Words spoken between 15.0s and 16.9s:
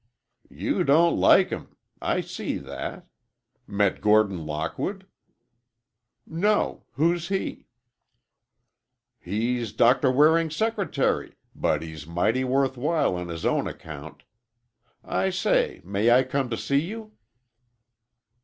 I say, may I come to see